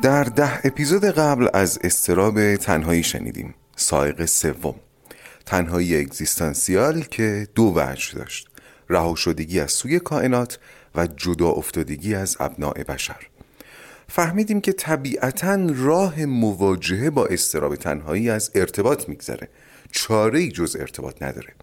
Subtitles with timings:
[0.00, 4.74] در ده اپیزود قبل از استراب تنهایی شنیدیم سایق سوم.
[5.46, 8.48] تنهایی اگزیستانسیال که دو وجه داشت
[8.90, 10.58] رها شدگی از سوی کائنات
[10.94, 13.26] و جدا افتادگی از ابناع بشر.
[14.08, 19.48] فهمیدیم که طبیعتا راه مواجهه با استراب تنهایی از ارتباط میگذره.
[19.90, 21.54] چاره ای جز ارتباط نداره.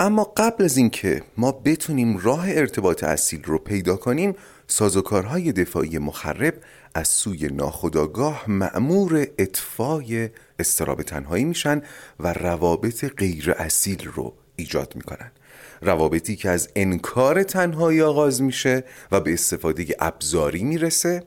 [0.00, 4.34] اما قبل از اینکه ما بتونیم راه ارتباط اصیل رو پیدا کنیم
[4.68, 6.54] سازوکارهای دفاعی مخرب
[6.94, 11.82] از سوی ناخداگاه معمور اطفای استراب تنهایی میشن
[12.20, 15.30] و روابط غیر اصیل رو ایجاد می‌کنن.
[15.82, 21.22] روابطی که از انکار تنهایی آغاز میشه و به استفاده ابزاری می‌رسه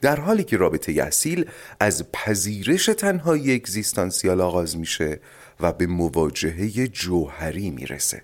[0.00, 5.20] در حالی که رابطه اصیل از پذیرش تنهایی اگزیستانسیال آغاز میشه
[5.60, 8.22] و به مواجهه جوهری می‌رسه.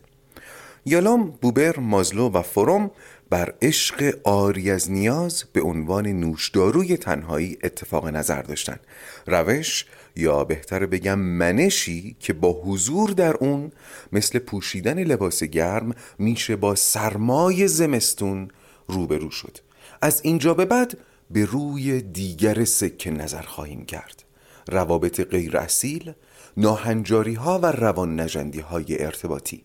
[0.89, 2.91] یالام، بوبر، مازلو و فروم
[3.30, 8.77] بر عشق آری از نیاز به عنوان نوشداروی تنهایی اتفاق نظر داشتن.
[9.27, 9.84] روش
[10.17, 13.73] یا بهتر بگم منشی که با حضور در اون
[14.12, 18.48] مثل پوشیدن لباس گرم میشه با سرمای زمستون
[18.87, 19.59] روبرو شد.
[20.03, 20.98] از اینجا به بعد
[21.31, 24.25] به روی دیگر سکه نظر خواهیم کرد.
[24.69, 26.12] روابط غیر اصیل
[26.56, 29.65] ناهنجاری ها و روان نجندی های ارتباطی.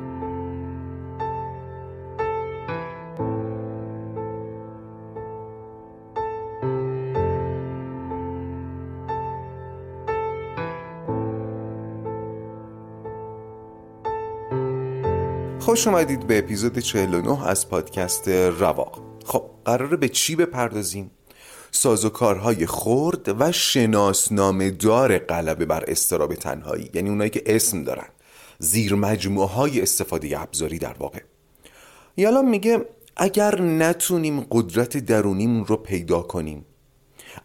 [15.61, 19.01] خوش اومدید به اپیزود 49 از پادکست رواق.
[19.25, 21.11] خب قراره به چی بپردازیم؟
[21.71, 28.07] سازوکارهای خرد و شناسنامه دار غلبه بر استراب تنهایی یعنی اونایی که اسم دارن.
[28.59, 31.19] زیر مجموعه های استفاده ابزاری در واقع.
[32.17, 32.85] یالا میگه
[33.17, 36.65] اگر نتونیم قدرت درونیمون رو پیدا کنیم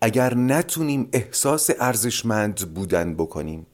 [0.00, 3.66] اگر نتونیم احساس ارزشمند بودن بکنیم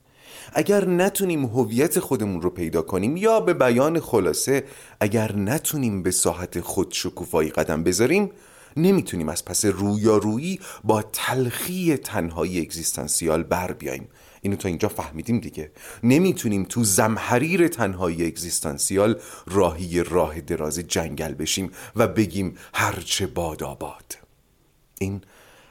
[0.54, 4.64] اگر نتونیم هویت خودمون رو پیدا کنیم یا به بیان خلاصه
[5.00, 8.30] اگر نتونیم به ساحت خود شکوفایی قدم بذاریم
[8.76, 14.08] نمی‌تونیم از پس رویارویی با تلخی تنهایی اگزیستانسیال بر بیایم
[14.42, 15.72] اینو تا اینجا فهمیدیم دیگه.
[16.02, 24.18] نمی‌تونیم تو زمحریر تنهایی اگزیستانسیال راهی راه دراز جنگل بشیم و بگیم هرچه باد آباد.
[25.00, 25.20] این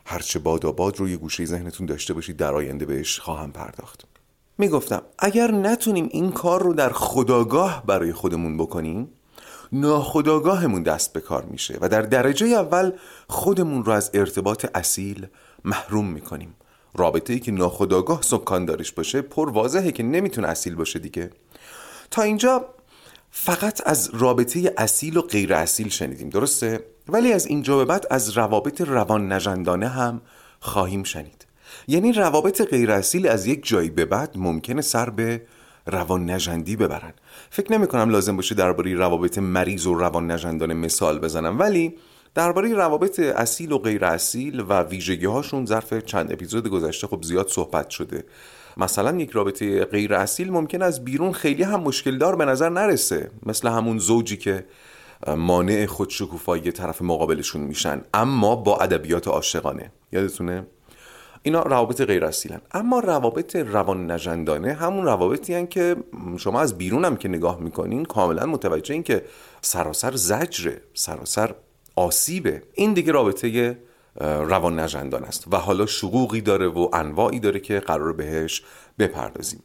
[0.06, 4.11] هرچه باد آباد رو یه گوشه ذهنتون داشته باشید در آینده بهش خواهم پرداخت.
[4.58, 9.10] می‌گفتم اگر نتونیم این کار رو در خداگاه برای خودمون بکنیم
[9.72, 12.92] ناخداگاهمون دست به کار میشه و در درجه اول
[13.28, 15.28] خودمون رو از ارتباط اصیل
[15.66, 16.56] محروم می‌کنیم.
[16.96, 21.30] رابطه ای که ناخداگاه سکان دارش باشه پر واضحه که نمی‌تونه اصیل باشه دیگه.
[22.12, 22.66] تا اینجا
[23.32, 28.30] فقط از رابطه اصیل و غیر اصیل شنیدیم درسته؟ ولی از اینجا به بعد از
[28.30, 30.22] روابط روان نجندانه هم
[30.60, 31.46] خواهیم شنید.
[31.88, 35.42] یعنی روابط غیر اصیل از یک جایی به بعد ممکنه سر به
[35.88, 37.14] روان نجندی ببرن.
[37.50, 41.96] فکر نمی کنم لازم باشه درباره روابط مریض و روان نجندانه مثال بزنم ولی
[42.36, 47.48] درباره روابط اصیل و غیر اصیل و ویژگی هاشون ظرف چند اپیزود گذشته خب زیاد
[47.48, 48.24] صحبت شده.
[48.78, 53.32] مثلا یک رابطه غیر اصیل ممکن از بیرون خیلی هم مشکلدار به نظر نرسه.
[53.46, 54.66] مثل همون زوجی که
[55.28, 59.92] مانع خودشکوفایی طرف مقابلشون میشن اما با ادبیات عاشقانه.
[60.12, 60.66] یادتونه؟
[61.44, 62.62] اینا روابط غیر اصیلن.
[62.72, 65.96] اما روابط روان نجندانه همون روابطی هن که
[66.38, 69.26] شما از بیرون هم که نگاه می‌کنین کاملا متوجه این که
[69.62, 71.56] سراسر زجره سراسر
[71.96, 72.64] آسیبه.
[72.74, 73.78] این دیگه رابطه
[74.20, 75.48] روان نجندان است.
[75.52, 78.64] و حالا شقوقی داره و انواعی داره که قرار بهش
[79.00, 79.64] بپردازیم.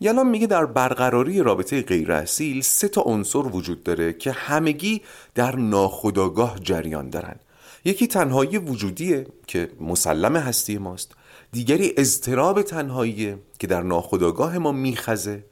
[0.00, 5.02] یالان میگه در برقراری رابطه غیر اصیل سه تا عنصر وجود داره که همگی
[5.34, 7.36] در ناخودآگاه جریان دارن.
[7.84, 11.12] یکی تنهایی وجودیه که مسلم هستی ماست.
[11.52, 15.44] دیگری اضطراب تنهاییه که در ناخودآگاه ما میخزه.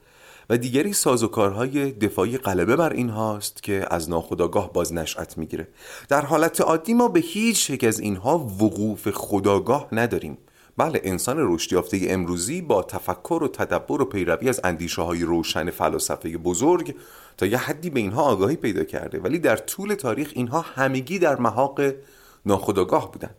[0.49, 5.67] و دیگری سازوکارهای دفاعی غلبه بر این هاست که از ناخداگاه باز نشأت می‌گیره.
[6.09, 10.37] در حالت عادی ما به هیچ یک از اینها وقوف خداگاه نداریم.
[10.77, 15.69] بله انسان رشد یافته امروزی با تفکر و تدبر و پیروی از اندیشه های روشن
[15.69, 16.95] فلاسفه بزرگ
[17.37, 19.19] تا یه حدی به اینها آگاهی پیدا کرده.
[19.19, 21.81] ولی در طول تاریخ اینها همگی در محاق
[22.45, 23.35] ناخداگاه بودن.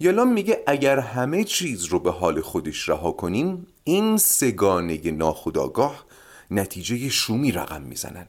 [0.00, 6.04] یالا میگه اگر همه چیز رو به حال خودش رها کنیم این سگانه ناخداگاه
[6.50, 8.26] نتیجه شومی رقم می‌زنن.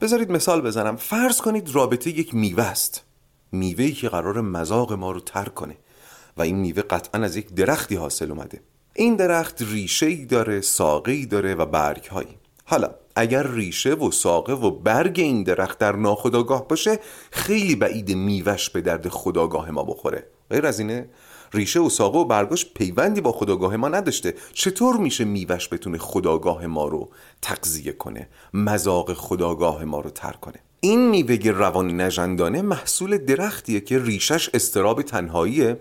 [0.00, 0.96] بذارید مثال بزنم.
[0.96, 3.02] فرض کنید رابطه یک میوه است.
[3.52, 5.76] میوهی که قرار مذاق ما رو ترک کنه
[6.36, 8.60] و این میوه قطعا از یک درختی حاصل اومده.
[8.94, 14.10] این درخت ریشه ای داره ساقه ای داره و برگ هایی حالا اگر ریشه و
[14.10, 16.98] ساقه و برگ این درخت در ناخداگاه باشه
[17.30, 20.26] خیلی بعید میوش به درد خداگاه ما بخوره.
[20.50, 21.08] غیر از اینه
[21.54, 24.34] ریشه و ساقه و برگاش پیوندی با خداگاه ما نداشته.
[24.52, 27.08] چطور میشه میوش بتونه خداگاه ما رو
[27.42, 33.98] تقضیه کنه مزاق خداگاه ما رو تر کنه؟ این میوه روانی نژندانه محصول درختیه که
[33.98, 35.80] ریشش استراب تنهاییه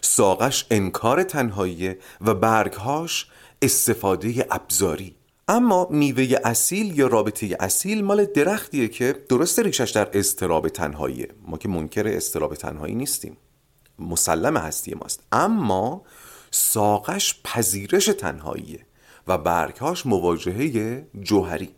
[0.00, 3.26] ساقش انکار تنهاییه و برگهاش
[3.62, 5.14] استفاده ابزاری.
[5.50, 11.28] اما میوه اصیل یا رابطه اصیل مال درختیه که درست ریشش در استراب تنهاییه.
[11.46, 13.36] ما که منکر استراب تنهایی نیستیم.
[13.98, 15.22] مسلم هستی ماست.
[15.32, 16.02] اما
[16.50, 18.86] ساقش پذیرش تنهاییه
[19.28, 21.70] و برگهاش مواجهه جوهری.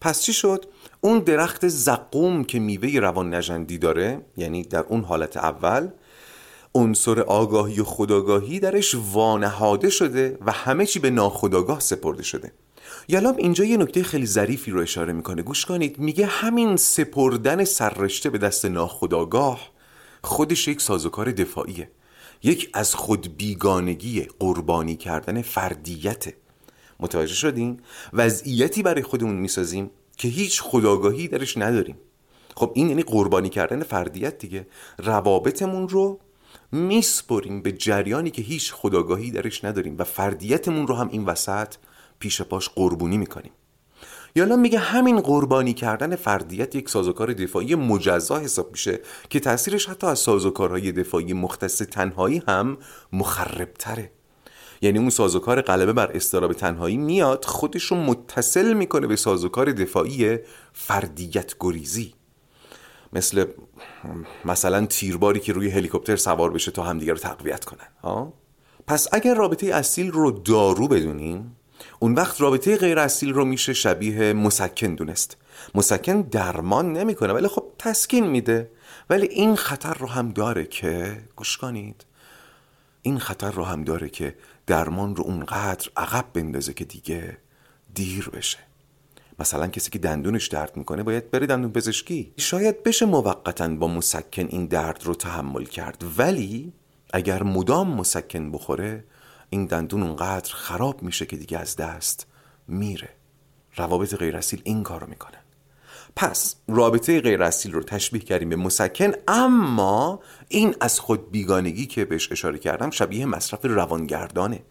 [0.00, 0.64] پس چی شد؟
[1.00, 5.88] اون درخت زقوم که میوه روان نجندی داره یعنی در اون حالت اول
[6.74, 12.52] عنصر آگاهی و خداگاهی درش وانهاده شده و همه چی به ناخداگاه سپرده شده.
[13.08, 15.42] یالام اینجا یه نکته خیلی ظریفی رو اشاره می‌کنه.
[15.42, 19.60] گوش کنید میگه همین سپردن سررشته به دست ناخداگاه
[20.22, 21.90] خودش یک سازوکار دفاعیه.
[22.42, 26.36] یک از خود بیگانگی قربانی کردن فردیته
[27.00, 27.76] متوجه شدیم
[28.12, 31.96] وضعیتی برای خودمون می‌سازیم که هیچ خداگاهی درش نداریم.
[32.56, 34.66] خب این یعنی قربانی کردن فردیت دیگه.
[34.98, 36.20] روابطمون رو
[36.72, 41.74] میسپریم به جریانی که هیچ خداگاهی درش نداریم و فردیتمون رو هم این وسط
[42.18, 43.52] پیش پاش قربونی می‌کنیم.
[44.36, 49.00] یالا میگه همین قربانی کردن فردیت یک سازوکار دفاعی مجزا حساب میشه
[49.30, 52.78] که تاثیرش حتی از سازوکارهای دفاعی مختص تنهایی هم
[53.12, 54.10] مخربتره.
[54.82, 60.38] یعنی اون سازوکار غلبه بر استراب تنهایی میاد خودش رو متصل می‌کنه به سازوکار دفاعی
[60.72, 62.14] فردیت گریزی.
[63.12, 63.44] مثل
[64.44, 68.32] مثلا تیرباری که روی هلیکوپتر سوار بشه تا همدیگه رو تقویت کنن ها؟
[68.86, 71.56] پس اگر رابطه اصیل رو دارو بدونیم
[71.98, 75.36] اون وقت رابطه غیر اصیل رو میشه شبیه مسکن دونست.
[75.74, 78.70] مسکن درمان نمی‌کنه ولی خب تسکین میده.
[79.10, 82.04] ولی این خطر رو هم داره که گوش کنید.
[83.02, 84.34] این خطر رو هم داره که
[84.66, 87.38] درمان رو اونقدر عقب بندازه که دیگه
[87.94, 88.58] دیر بشه.
[89.38, 92.32] مثلا کسی که دندونش درد می‌کنه باید بره دندون پزشکی.
[92.36, 96.04] شاید بشه موقتا با مسکن این درد رو تحمل کرد.
[96.18, 96.72] ولی
[97.12, 99.04] اگر مدام مسکن بخوره
[99.54, 102.26] این دندون اونقدر خراب میشه که دیگه از دست
[102.68, 103.08] میره.
[103.76, 105.38] روابط غیر اصیل این کارو می‌کنن.
[106.16, 112.04] پس رابطه غیر اصیل رو تشبیه کردیم به مسکن اما این از خود بیگانگی که
[112.04, 114.62] بهش اشاره کردم شبیه مصرف روانگردانه.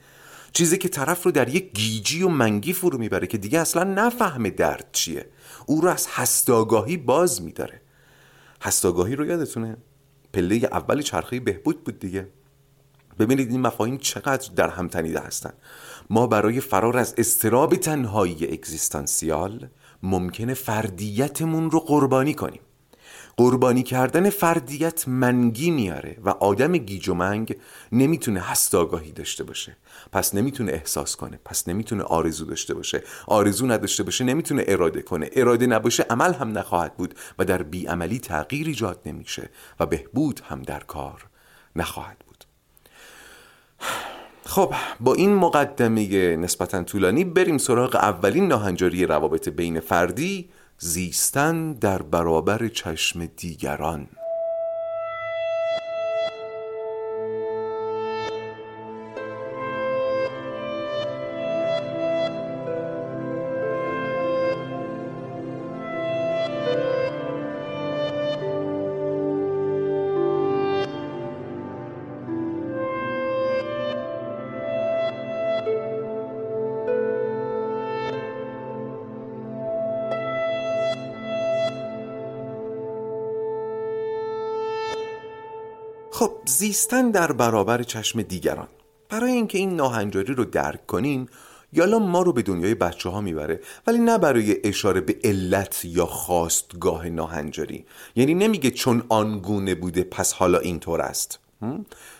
[0.53, 4.49] چیزی که طرف رو در یک گیجی و منگی فرو می‌بره که دیگه اصلا نفهمه
[4.49, 5.29] درد چیه.
[5.65, 7.81] او رو از هست‌آگاهی باز میداره.
[8.61, 9.77] هست‌آگاهی رو یادتونه؟
[10.33, 12.29] پله اول چرخه بهبود بود دیگه.
[13.19, 15.57] ببینید این مفاهیم چقدر در هم تنیده هستند.
[16.09, 19.67] ما برای فرار از اضطراب تنهایی اگزیستانسیال
[20.03, 22.61] ممکنه فردیتمون رو قربانی کنیم.
[23.37, 27.57] قربانی کردن فردیت منگی میاره و آدم گیج و منگ
[27.91, 29.77] نمی‌تونه هست آگاهی داشته باشه.
[30.11, 33.03] پس نمی‌تونه احساس کنه پس نمی‌تونه آرزو داشته باشه.
[33.27, 35.29] آرزو نداشته باشه نمی‌تونه اراده کنه.
[35.35, 40.61] اراده نباشه عمل هم نخواهد بود و در بیعملی تغییر ایجاد نمیشه و بهبود هم
[40.61, 41.25] در کار
[41.75, 42.32] نخواهد بود.
[44.45, 52.01] خب با این مقدمه نسبتا طولانی بریم سراغ اولین ناهنجاری روابط بین فردی زیستن در
[52.01, 54.07] برابر چشم دیگران.
[86.23, 88.67] خب زیستن در برابر چشم دیگران.
[89.09, 91.27] برای اینکه این ناهنجاری رو درک کنیم
[91.73, 96.05] یالا ما رو به دنیای بچه ها می‌بره ولی نه برای اشاره به علت یا
[96.05, 97.85] خواستگاه ناهنجاری.
[98.15, 101.39] یعنی نمیگه چون آنگونه بوده پس حالا اینطور است.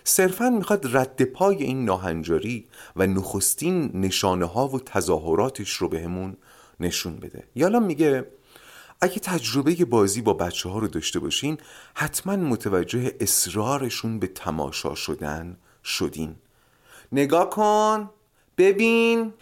[0.04, 6.38] صرفا می‌خواد رد پای این ناهنجاری و نخستین نشانه ها و تظاهراتش رو بهمون
[6.80, 7.44] نشون بده.
[7.56, 8.26] یالا میگه
[9.04, 11.58] اگه تجربه بازی با بچه ها رو داشته باشین
[11.94, 16.36] حتما متوجه اصرارشون به تماشا شدن شدین.
[17.12, 18.10] نگاه کن.
[18.58, 19.34] ببین.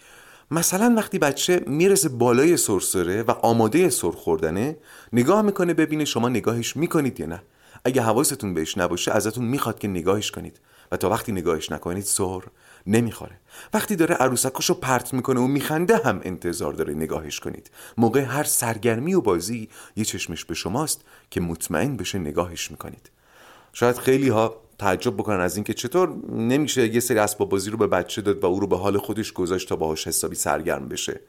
[0.52, 4.78] مثلا وقتی بچه می‌رسه بالای سرسره و آماده سر خوردنه
[5.14, 7.44] نگاه می‌کنه ببینه شما نگاهش می‌کنید یا نه.
[7.86, 10.60] اگه حواستون بهش نباشه ازتون می‌خواد که نگاهش کنید.
[10.92, 12.42] و تا وقتی نگاهش نکنید سر
[12.88, 13.40] نمی‌خوره.
[13.74, 17.72] وقتی داره عروسکش رو پرت می‌کنه و میخنده هم انتظار داره نگاهش کنید.
[17.98, 23.12] موقع هر سرگرمی و بازی یه چشمش به شماست که مطمئن بشه نگاهش می‌کنید.
[23.74, 27.88] شاید خیلی ها تعجب بکنن از اینکه چطور نمیشه یه سری اسباب بازی رو به
[27.88, 31.20] بچه داد و او رو به حال خودش گذاشت تا باهاش حسابی سرگرم بشه.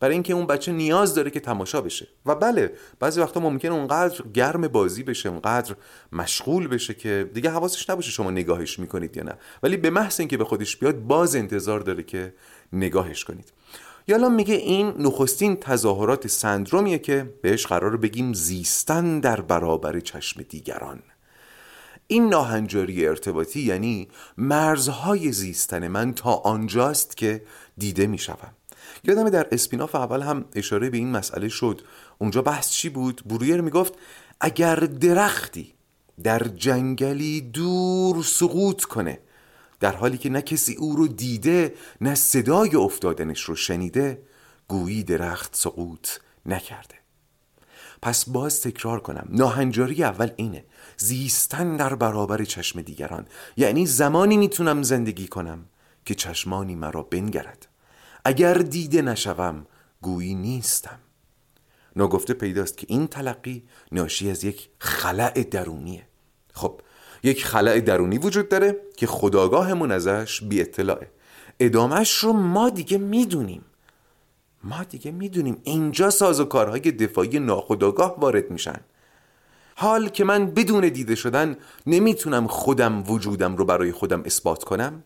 [0.00, 2.08] برای اینکه اون بچه نیاز داره که تماشا بشه.
[2.26, 5.74] و بله بعضی وقتا ممکنه اونقدر گرم بازی بشه اونقدر
[6.12, 9.34] مشغول بشه که دیگه حواسش نباشه شما نگاهش می‌کنید یا نه.
[9.62, 12.34] ولی به محض اینکه به خودش بیاد باز انتظار داره که
[12.72, 13.52] نگاهش کنید.
[14.08, 21.02] یالا میگه این نخستین تظاهرات سندرومیه که بهش قرار بگیم زیستن در برابر چشم دیگران.
[22.06, 27.42] این ناهنجاری ارتباطی یعنی مرزهای زیستن من تا آنجاست که
[27.76, 28.52] دیده می‌شوم.
[29.04, 31.80] یادم در اسپیناف اول هم اشاره به این مسئله شد.
[32.18, 33.94] اونجا بحث چی بود؟ برویر می‌گفت
[34.40, 35.74] اگر درختی
[36.22, 39.18] در جنگلی دور سقوط کنه
[39.80, 44.22] در حالی که نه کسی او رو دیده نه صدای افتادنش رو شنیده
[44.68, 46.08] گویی درخت سقوط
[46.46, 46.94] نکرده.
[48.02, 50.64] پس باز تکرار کنم ناهنجاری اول اینه
[50.96, 53.26] زیستن در برابر چشم دیگران.
[53.56, 55.64] یعنی زمانی می‌تونم زندگی کنم
[56.04, 57.69] که چشمانی مرا بنگرد.
[58.24, 59.66] اگر دیده نشوم
[60.02, 60.98] گویی نیستم.
[61.96, 63.62] ناگفته پیداست که این تلقی
[63.92, 66.02] ناشی از یک خلع درونیه.
[66.54, 66.80] خب
[67.22, 71.10] یک خلع درونی وجود داره که خداگاهمون ازش بی اطلاعه.
[71.60, 73.64] ادامش رو ما دیگه می‌دونیم.
[74.64, 78.80] ما دیگه می‌دونیم اینجا ساز و کارهای دفاعی ناخداگاه وارد میشن.
[79.76, 85.04] حال که من بدون دیده شدن نمی‌تونم خودم وجودم رو برای خودم اثبات کنم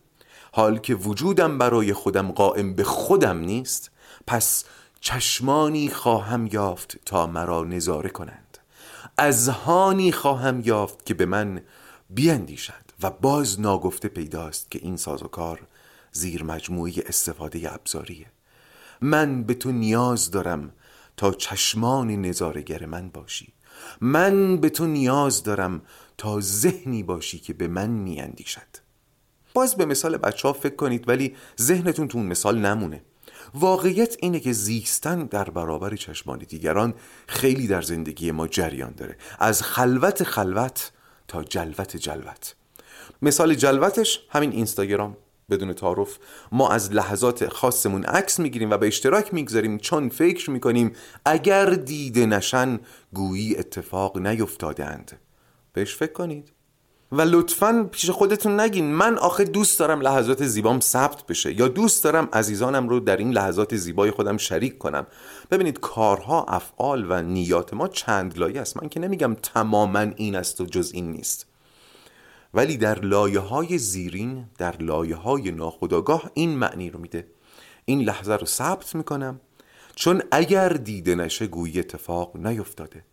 [0.56, 3.90] حال که وجودم برای خودم قائم به خودم نیست
[4.26, 4.64] پس
[5.00, 8.58] چشمانی خواهم یافت تا مرا نظاره کنند.
[9.64, 11.60] هانی خواهم یافت که به من
[12.10, 15.66] بیندیشد و باز ناگفته پیداست که این سازوکار
[16.12, 18.26] زیر مجموعه استفاده ابزاریه.
[19.00, 20.72] من به تو نیاز دارم
[21.16, 23.52] تا چشمان نظارگر من باشی.
[24.00, 25.82] من به تو نیاز دارم
[26.18, 28.83] تا ذهنی باشی که به من میاندیشد.
[29.54, 33.02] باز به مثال بچه ها فکر کنید ولی ذهنتون تو اون مثال نمونه.
[33.54, 36.94] واقعیت اینه که زیستن در برابر چشمان دیگران
[37.26, 39.16] خیلی در زندگی ما جریان داره.
[39.38, 40.92] از خلوت خلوت
[41.28, 42.54] تا جلوت جلوت.
[43.22, 45.16] مثال جلوتش همین اینستاگرام
[45.50, 46.18] بدون تعارف.
[46.52, 50.92] ما از لحظات خاصمون عکس می‌گیریم و به اشتراک می‌گذاریم چون فکر می‌کنیم
[51.24, 52.80] اگر دیده نشن
[53.12, 55.12] گویی اتفاق نیفتادند
[55.72, 56.53] بهش فکر کنید.
[57.12, 58.92] و لطفا پیش خودتون نگین.
[58.92, 63.30] من آخه دوست دارم لحظات زیبام ثبت بشه یا دوست دارم عزیزانم رو در این
[63.30, 65.06] لحظات زیبای خودم شریک کنم.
[65.50, 68.82] ببینید کارها افعال و نیات ما چند لایه است.
[68.82, 71.46] من که نمیگم تماما این است و جز این نیست.
[72.54, 77.26] ولی در لایه های زیرین در لایه های ناخداگاه این معنی رو میده.
[77.84, 79.40] این لحظه رو ثبت می‌کنم.
[79.94, 83.04] چون اگر دیده نشه گویی اتفاق نیفتاده.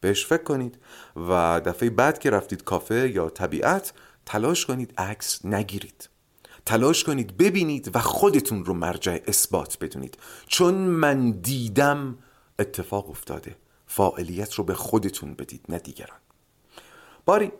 [0.00, 0.78] بهش فکر کنید
[1.16, 3.92] و دفعه بعد که رفتید کافه یا طبیعت
[4.26, 6.08] تلاش کنید عکس نگیرید.
[6.66, 10.18] تلاش کنید ببینید و خودتون رو مرجع اثبات بدونید.
[10.46, 12.18] چون من دیدم
[12.58, 13.56] اتفاق افتاده.
[13.86, 16.18] فاعلیت رو به خودتون بدید نه دیگران.
[17.24, 17.52] باری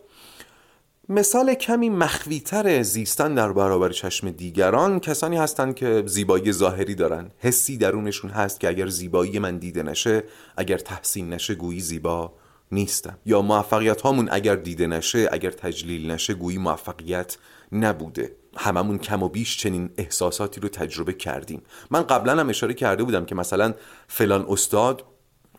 [1.10, 7.30] مثال کمی مخویتر زیستن در برابر چشم دیگران کسانی هستند که زیبایی ظاهری دارن.
[7.38, 10.24] حسی درونشون هست که اگر زیبایی من دیده نشه
[10.56, 12.32] اگر تحسین نشه گویی زیبا
[12.72, 13.18] نیستم.
[13.26, 17.36] یا موفقیت هامون اگر دیده نشه اگر تجلیل نشه گویی موفقیت
[17.72, 18.36] نبوده.
[18.56, 21.62] هممون کم و بیش چنین احساساتی رو تجربه کردیم.
[21.90, 23.74] من قبلا هم اشاره کرده بودم که مثلا
[24.08, 25.04] فلان استاد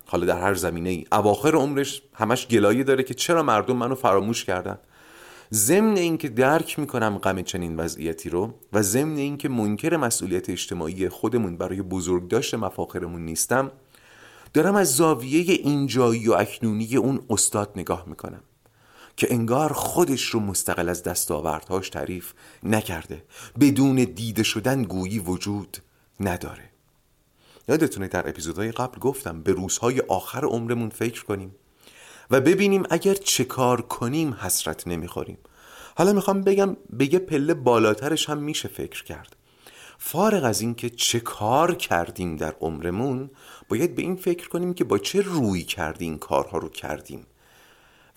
[0.06, 4.46] حالا در هر زمینه ای اواخر عمرش همش گلایه داره که چرا مردم منو فراموش
[4.46, 4.78] کردن؟
[5.54, 11.58] ضمن اینکه درک می‌کنم غم چنین وضعیتی رو و ضمن اینکه منکر مسئولیت اجتماعی خودمون
[11.58, 13.72] برای بزرگداشت مفاخرمون نیستم
[14.54, 18.42] دارم از زاویه اینجایی و اکنونی اون استاد نگاه می‌کنم
[19.18, 23.24] که انگار خودش رو مستقل از دستاوردهاش تعریف نکرده
[23.60, 25.78] بدون دیده شدن گویی وجود
[26.20, 26.70] نداره.
[27.68, 31.56] یادتونه در اپیزودهای قبل گفتم به روزهای آخر عمرمون فکر کنیم.
[32.32, 35.38] و ببینیم اگر چه کار کنیم حسرت نمی‌خوریم.
[35.98, 39.36] حالا می‌خوام بگم به یه پله بالاترش هم میشه فکر کرد.
[39.98, 43.30] فارغ از اینکه چه کار کردیم در عمرمون
[43.70, 47.26] باید به این فکر کنیم که با چه روی کردیم کارها رو کردیم.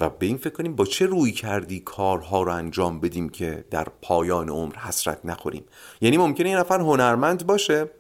[0.00, 3.87] و به این فکر کنیم با چه روی کردی کارها رو انجام بدیم که در
[4.02, 5.64] پایان عمر حسرت نخوریم.
[6.00, 7.90] یعنی ممکنه یه نفر هنرمند باشه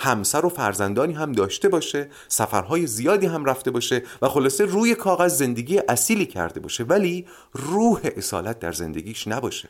[0.00, 5.38] همسر و فرزندانی هم داشته باشه سفرهای زیادی هم رفته باشه و خلاصه روی کاغذ
[5.38, 9.68] زندگی اصیلی کرده باشه ولی روح اصالت در زندگیش نباشه.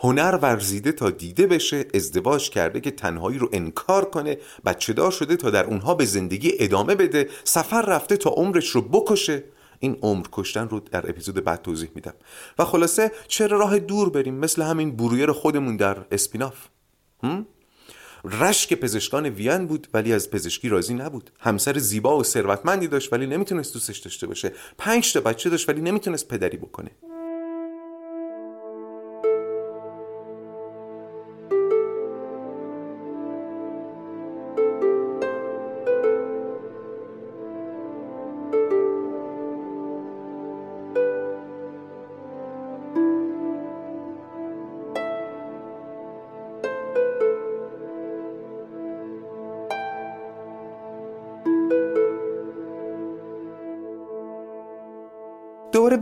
[0.00, 5.36] هنر ورزیده تا دیده بشه ازدواج کرده که تنهایی رو انکار کنه بچه دار شده
[5.36, 9.44] تا در اونها به زندگی ادامه بده سفر رفته تا عمرش رو بکشه.
[9.78, 12.14] این عمر کشتن رو در اپیزود بعد توضیح میدم.
[12.58, 16.66] و خلاصه چرا راه دور بریم؟ مثل همین برویر خودمون در اسپیناف.
[18.24, 21.30] رشک پزشکان وین بود ولی از پزشکی راضی نبود.
[21.40, 24.52] همسر زیبا و ثروتمندی داشت ولی نمی‌تونست دوستش داشته باشه.
[24.78, 26.90] پنج تا بچه داشت ولی نمی‌تونست پدری بکنه.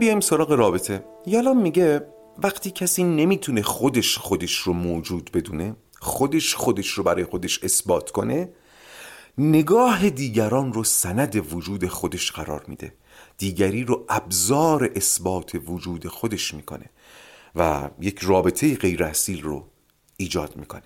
[0.07, 1.05] بیایم سراغ رابطه.
[1.25, 2.07] یالا میگه
[2.43, 8.49] وقتی کسی نمی‌تونه خودش خودش رو موجود بدونه خودش خودش رو برای خودش اثبات کنه
[9.37, 12.93] نگاه دیگران رو سند وجود خودش قرار میده.
[13.37, 16.89] دیگری رو ابزار اثبات وجود خودش می‌کنه
[17.55, 19.65] و یک رابطه غیر اصیل رو
[20.17, 20.83] ایجاد می‌کنه.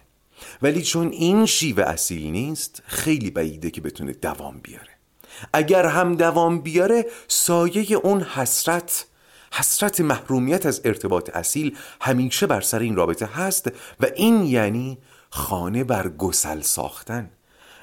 [0.62, 4.92] ولی چون این شیوه اصیل نیست خیلی بعیده که بتونه دوام بیاره.
[5.54, 9.06] اگر هم دوام بیاره سایه اون حسرت
[9.54, 14.98] حسرت محرومیت از ارتباط اصیل همیشه بر سر این رابطه هست و این یعنی
[15.30, 17.30] خانه بر گسل ساختن.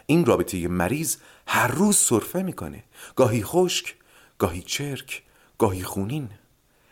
[0.06, 2.84] این رابطه مریض هر روز صرفه می‌کنه.
[3.16, 3.94] گاهی خشک
[4.38, 5.22] گاهی چرک
[5.58, 6.28] گاهی خونین.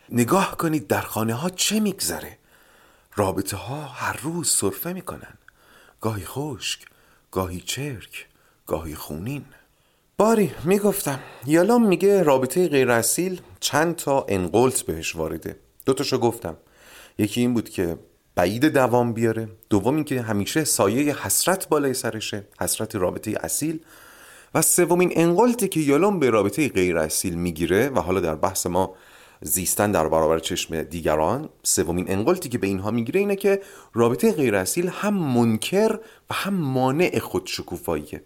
[0.09, 2.37] نگاه کنید در خانه ها چه میگذره.
[3.15, 5.33] رابطه ها هر روز صرفه می‌کنن.
[6.01, 6.85] گاهی خشک
[7.31, 8.27] گاهی چرک
[8.67, 9.45] گاهی خونین.
[10.17, 11.19] باری می‌گفتم.
[11.45, 16.57] یالام میگه رابطه غیر اصیل چند تا انقلت بهش وارده دوتاشو گفتم.
[17.17, 17.97] یکی این بود که
[18.35, 19.49] بعید دوام بیاره.
[19.69, 23.79] دوم اینکه همیشه سایه حسرت بالای سرشه حسرت رابطه اصیل.
[24.53, 28.95] و سومین انقلتی که یالام به رابطه غیر اصیل می‌گیره و حالا در بحث ما
[29.41, 33.61] زیستن در برابر چشم دیگران سومین انقلتی که به اینها می‌گیره اینه که
[33.93, 35.99] رابطه غیر اصیل هم منکر
[36.29, 38.21] و هم مانع خودشکوفاییه.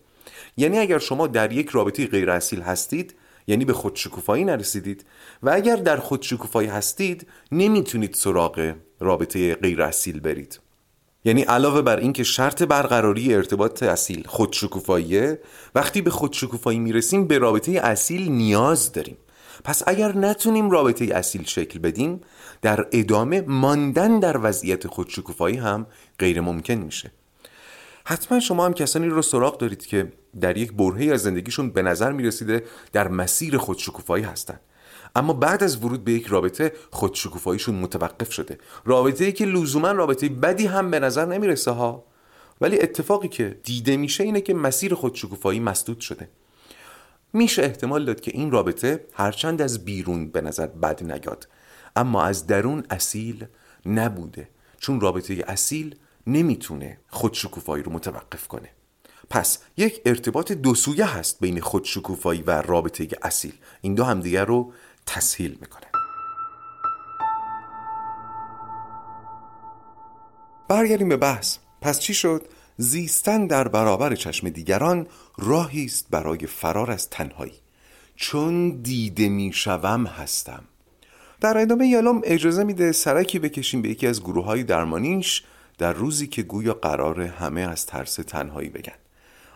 [0.57, 3.15] یعنی اگر شما در یک رابطه غیر اصیل هستید
[3.47, 5.05] یعنی به خودشکوفایی نرسیدید
[5.43, 10.59] و اگر در خودشکوفایی هستید نمی‌تونید سراغ رابطه غیر اصیل برید.
[11.25, 15.41] یعنی علاوه بر اینکه شرط برقراری ارتباط اصیل خودشکوفاییه
[15.75, 19.17] وقتی به خودشکوفایی می‌رسیم به رابطه اصیل نیاز داریم.
[19.63, 22.21] پس اگر نتونیم رابطه اصیل شکل بدیم
[22.61, 25.87] در ادامه ماندن در وضعیت خودشکوفایی هم
[26.19, 27.11] غیر ممکن میشه.
[28.11, 32.11] حتما شما هم کسانی رو سراغ دارید که در یک برهی از زندگیشون به نظر
[32.11, 34.59] می‌رسیده در مسیر خودشکوفایی هستن.
[35.15, 38.57] اما بعد از ورود به یک رابطه خودشکوفاییشون متوقف شده.
[38.85, 42.05] رابطه ای که لزوما رابطه بدی هم به نظر نمی‌رسه ها.
[42.61, 46.29] ولی اتفاقی که دیده میشه اینه که مسیر خودشکوفایی مسدود شده.
[47.33, 51.47] میشه احتمال داد که این رابطه هرچند از بیرون به نظر بد نیاد
[51.95, 53.45] اما از درون اصیل
[53.85, 54.49] نبوده.
[54.79, 55.95] چون رابطه اصیل
[56.27, 58.69] نمی‌تونه خودشکوفایی رو متوقف کنه.
[59.29, 63.53] پس یک ارتباط دو سویه هست بین خودشکوفایی و رابطه اصیل.
[63.81, 64.73] این دو همدیگر رو
[65.05, 65.85] تسهیل می‌کنه.
[70.67, 71.57] برگردیم به بحث.
[71.81, 72.45] پس چی شد؟
[72.77, 75.07] زیستن در برابر چشم دیگران
[75.37, 77.53] راهی است برای فرار از تنهایی.
[78.15, 80.63] چون دیده می‌شوم هستم.
[81.41, 85.43] در ادامه یالوم اجازه میده سرکی بکشیم به یکی از گروه های درمانیش
[85.77, 88.95] در روزی که گویا قرار همه از ترس تنهایی بگن.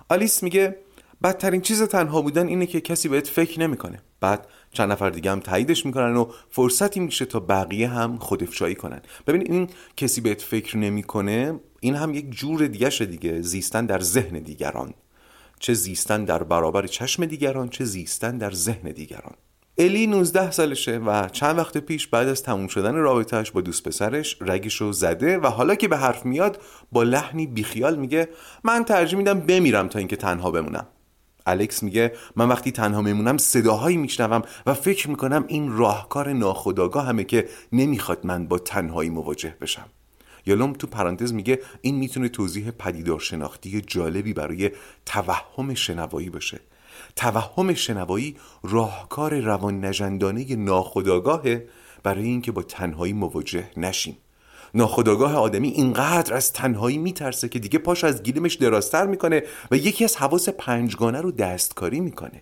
[0.10, 0.78] آلیس میگه
[1.24, 4.02] بدترین چیز تنها بودن اینه که کسی بهت فکر نمی‌کنه.
[4.20, 9.02] بعد چند نفر دیگه هم تاییدش می‌کنن و فرصتی میشه تا بقیه هم خودافشایی کنن.
[9.28, 13.42] ببین این کسی بهت فکر نمی‌کنه این هم یک جور دیگه دیگه.
[13.42, 14.94] زیستن در ذهن دیگران.
[15.60, 19.36] چه زیستن در برابر چشم دیگران چه زیستن در ذهن دیگران.
[19.78, 24.38] الی 19 سالشه و چند وقت پیش بعد از تموم شدن رابطهش با دوست پسرش
[24.42, 26.62] رگشو زده و حالا که به حرف میاد
[26.92, 28.30] با لحنی بیخیال میگه
[28.64, 30.88] من ترجیح میدم بمیرم تا اینکه تنها بمونم.
[31.46, 37.24] الکس میگه من وقتی تنها میمونم صداهایی میشنوم و فکر می‌کنم این راهکار ناخداگاه همه
[37.24, 39.86] که نمی‌خواد من با تنهایی مواجه بشم.
[40.46, 44.72] یالوم تو پرانتز میگه این می‌تونه توضیح پدیدار شناختی جالبی برای
[45.06, 46.60] توهم شنوایی باشه.
[47.16, 51.68] توهم شنوایی راهکار روان نجندانه ناخداگاهه
[52.04, 54.18] برای اینکه با تنهایی مواجه نشیم.
[54.74, 60.04] ناخداگاه آدمی اینقدر از تنهایی میترسه که دیگه پاش از گیلمش درازتر می‌کنه و یکی
[60.04, 62.42] از حواس پنجگانه رو دستکاری می‌کنه.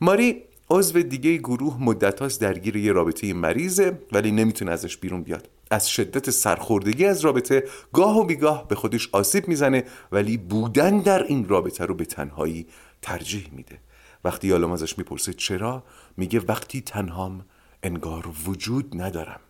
[0.00, 5.48] ماری عضو دیگه گروه مدت درگیر یه رابطه مریضه ولی نمی‌تونه ازش بیرون بیاد.
[5.70, 11.22] از شدت سرخوردگی از رابطه گاه و بیگاه به خودش آسیب می‌زنه ولی بودن در
[11.22, 12.66] این رابطه رو به تنهایی
[13.02, 13.78] ترجیح میده.
[14.24, 15.84] وقتی یالوم ازش می‌پرسه چرا
[16.16, 17.44] میگه وقتی تنهام
[17.82, 19.40] انگار وجود ندارم.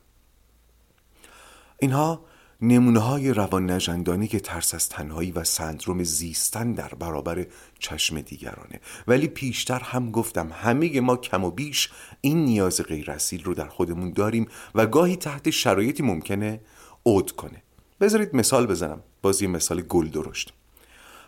[1.79, 2.25] اینها
[2.61, 7.47] نمونه های روان نجندانی که ترس از تنهایی و سندروم زیستن در برابر
[7.79, 8.81] چشم دیگرانه.
[9.07, 14.13] ولی پیشتر هم گفتم همه ما کم و بیش این نیاز غیر رو در خودمون
[14.13, 16.61] داریم و گاهی تحت شرایطی ممکنه
[17.07, 17.63] عود کنه.
[18.01, 19.03] بذارید مثال بزنم.
[19.23, 20.53] باز یه مثال گل درشت.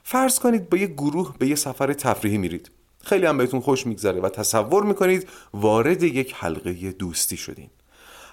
[0.02, 2.70] فرض کنید با یه گروه به یه سفر تفریحی میرید.
[3.04, 7.70] خیلی هم بهتون خوش میگذره و تصور می‌کنید وارد یک حلقه دوستی شدین.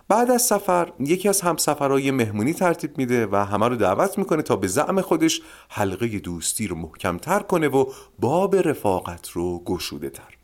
[0.10, 4.56] بعد از سفر یکی از همسفرهای مهمونی ترتیب میده و همه رو دعوت می‌کنه تا
[4.56, 7.86] به زعم خودش حلقه دوستی رو محکمتر کنه و
[8.20, 10.38] باب رفاقت رو گشوده تر.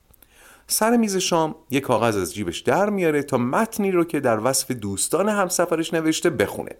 [0.67, 4.71] سر میز شام یه کاغذ از جیبش در میاره تا متنی رو که در وصف
[4.71, 6.71] دوستان همسفرش نوشته بخونه.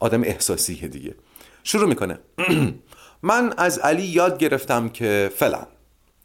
[0.00, 1.14] آدم احساسیه دیگه.
[1.64, 2.18] شروع می‌کنه.
[3.24, 5.66] من از علی یاد گرفتم که فلان.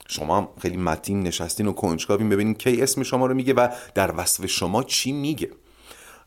[0.07, 4.45] شما خیلی متین نشستین و کنجکاوین ببینین کی اسم شما رو میگه و در وصف
[4.45, 5.49] شما چی میگه.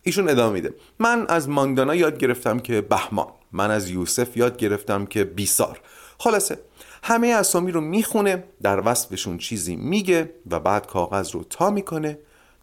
[0.03, 0.75] ایشون ادامه میده.
[0.99, 3.27] من از ماندانا یاد گرفتم که بهمان.
[3.53, 5.81] من از یوسف یاد گرفتم که بیسار.
[6.19, 6.59] خلاصه
[7.03, 12.19] همه اسامی رو می‌خونه در وصفشون چیزی میگه و بعد کاغذ رو تا می‌کنه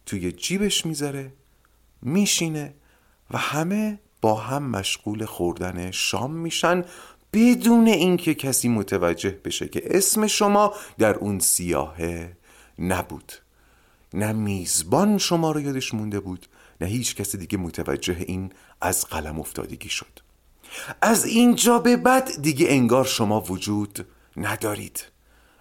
[0.06, 1.32] توی جیبش می‌ذاره
[2.02, 2.74] میشینه
[3.30, 6.84] و همه با هم مشغول خوردن شام میشن
[7.32, 12.36] بدون اینکه کسی متوجه بشه که اسم شما در اون سیاهه
[12.78, 13.32] نبود.
[14.14, 16.46] نه میزبان شما رو یادش مونده بود
[16.80, 20.20] نه هیچ کسی دیگه متوجه این از قلم افتادگی شد.
[21.02, 25.04] از اینجا به بعد دیگه انگار شما وجود ندارید.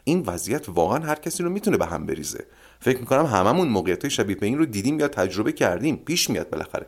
[0.04, 2.46] این وضعیت واقعا هر کسی رو می‌تونه به هم بریزه.
[2.80, 5.96] فکر می‌کنم هممون موقعیت شبیه به این رو دیدیم یا تجربه کردیم.
[5.96, 6.88] پیش میاد بالاخره.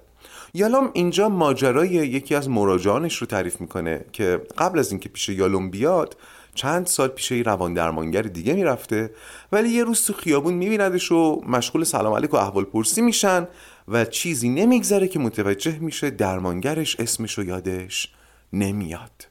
[0.54, 5.70] یالوم اینجا ماجرای یکی از مراجعانش رو تعریف می‌کنه که قبل از اینکه پیش یالوم
[5.70, 6.18] بیاد
[6.56, 9.12] چند سال پیش یه روان درمانگر دیگه می‌رفته
[9.52, 13.48] ولی یه روز تو خیابون میبیندش و مشغول سلام علیک و احوال پرسی میشن
[13.88, 18.14] و چیزی نمیگذره که متوجه میشه درمانگرش اسمش رو یادش
[18.54, 19.28] نمیاد.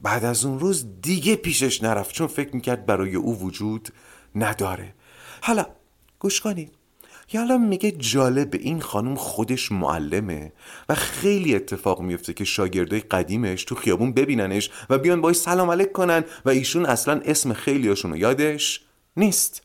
[0.00, 3.88] بعد از اون روز دیگه پیشش نرفت چون فکر می‌کرد برای او وجود
[4.34, 4.94] نداره.
[5.40, 5.66] حالا
[6.18, 6.81] گوش کنید.
[7.32, 10.52] یالا میگه جالب این خانم خودش معلمه
[10.88, 15.92] و خیلی اتفاق میفته که شاگردای قدیمش تو خیابون ببیننش و بیان باش سلام علیک
[15.92, 18.80] کنن و ایشون اصلا اسم خیلیاشون رو یادش
[19.16, 19.62] نیست.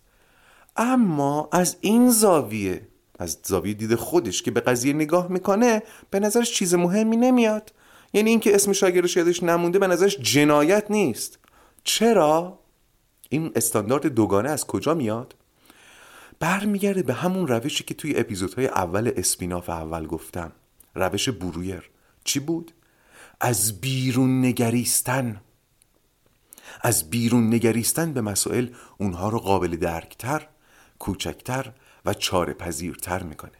[0.78, 2.88] اما از این زاویه
[3.20, 7.74] از زاویه دید خودش که به قضیه نگاه می‌کنه به نظرش چیز مهمی نمیاد.
[8.14, 11.40] یعنی اینکه اسم شاگردش یادش نمونده به نظرش جنایت نیست.
[11.84, 12.60] چرا؟
[13.30, 15.36] این استاندارد دوگانه از کجا میاد؟
[16.40, 20.52] برمیگرده به همون روشی که توی اپیزودهای اول اسپیناف اول گفتم.
[20.96, 21.90] روش برویر.
[22.24, 22.72] چی بود؟
[23.42, 25.42] از بیرون نگریستن.
[26.82, 30.48] از بیرون نگریستن به مسائل اونها رو قابل درکتر
[31.00, 31.72] کوچکتر
[32.06, 33.52] و چاره پذیرتر می‌کنه.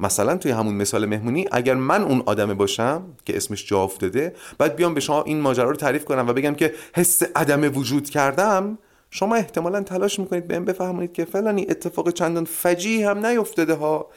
[0.00, 4.76] مثلا توی همون مثال مهمونی اگر من اون آدمه باشم که اسمش جا افتاده بعد
[4.76, 8.78] بیام به شما این ماجرا رو تعریف کنم و بگم که حس عدم وجود کردم
[9.16, 14.10] شما احتمالا تلاش می‌کنید بهم بفهمونید که فلانی اتفاق چندان فجی هم نیفتاده ها.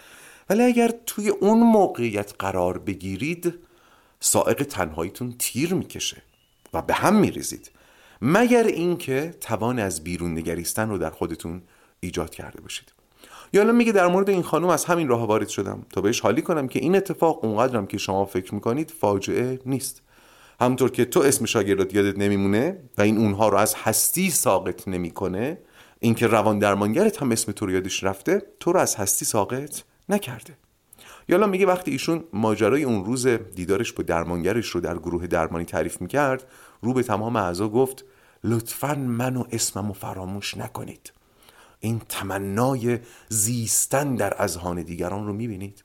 [0.49, 3.53] ولی اگر توی اون موقعیت قرار بگیرید
[4.19, 6.21] سائق تنهاییتون تیر می‌کشه
[6.73, 7.71] و به هم میریزید.
[8.21, 11.61] مگر اینکه توان از بیرون نگریستن رو در خودتون
[11.99, 12.93] ایجاد کرده باشید.
[13.53, 15.85] یا میگه در مورد این خانم از همین راه وارد شدم.
[15.89, 20.01] تا بهش حالی کنم که این اتفاق اونقدرم که شما فکر می‌کنید فاجعه نیست.
[20.59, 25.57] همونطور که تو اسم شاگردات یادت نمیمونه و این اونها رو از هستی ساقط نمی‌کنه
[25.99, 30.57] اینکه روان درمانگرت هم اسم تو رو یادش رفته تو رو از هستی ساقط نکرده.
[31.29, 36.01] یالا میگه وقتی ایشون ماجرای اون روز دیدارش با درمانگرش رو در گروه درمانی تعریف
[36.01, 36.47] می‌کرد
[36.81, 38.05] رو به تمام اعضا گفت
[38.43, 41.13] لطفا من و اسممو فراموش نکنید.
[41.79, 45.83] این تمنای زیستن در اذهان دیگران رو می‌بینید.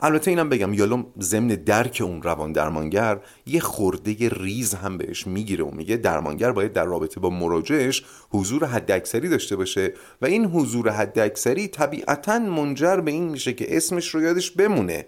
[0.00, 5.64] البته اینم بگم یالوم ضمن درک اون روان درمانگر یه خورده ریز هم بهش می‌گیره
[5.64, 10.90] و میگه درمانگر باید در رابطه با مراجعش حضور حداکثری داشته باشه و این حضور
[10.90, 15.06] حداکثری طبیعتا منجر به این میشه که اسمش رو یادش بمونه.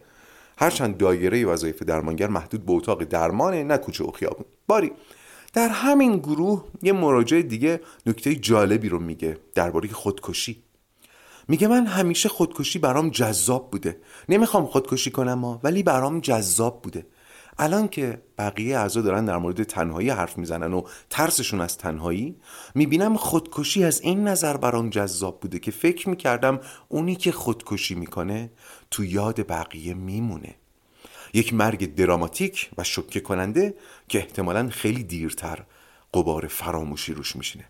[0.58, 4.44] هرچند دایره وظایف درمانگر محدود به اتاق درمانه نه کوچه و خیابون.
[4.66, 4.92] باری.
[5.52, 10.63] در همین گروه یه مراجع دیگه نکته جالبی رو میگه درباره خودکشی.
[11.48, 14.00] میگه من همیشه خودکشی برام جذاب بوده.
[14.28, 17.06] نمی‌خوام خودکشی کنم ها ولی برام جذاب بوده.
[17.58, 22.36] الان که بقیه اعضا دارن در مورد تنهایی حرف می‌زنن و ترسشون از تنهایی
[22.74, 28.50] می‌بینم خودکشی از این نظر برام جذاب بوده که فکر می‌کردم اونی که خودکشی می‌کنه
[28.90, 30.54] تو یاد بقیه میمونه.
[31.34, 33.74] یک مرگ دراماتیک و شکه کننده
[34.08, 35.64] که احتمالا خیلی دیرتر
[36.14, 37.64] قبار فراموشی روش میشینه.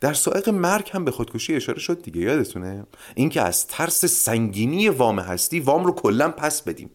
[0.00, 5.18] در سائق مرگ هم به خودکشی اشاره شد دیگه یادتونه؟ اینکه از ترس سنگینی وام
[5.18, 6.90] هستی وام رو کلا پس بدیم.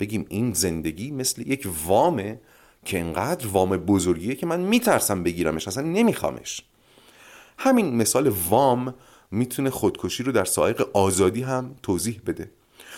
[0.00, 2.40] بگیم این زندگی مثل یک وامه
[2.84, 6.62] که انقدر وام بزرگیه که من میترسم بگیرمش اصلا نمیخوامش.
[7.58, 8.94] همین مثال وام
[9.30, 12.50] می‌تونه خودکشی رو در سائق آزادی هم توضیح بده.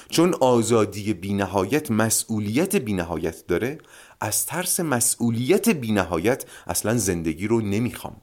[0.09, 3.79] چون آزادی بینهایت مسئولیت بینهایت داره
[4.21, 8.17] از ترس مسئولیت بینهایت اصلا زندگی رو نمی‌خوام.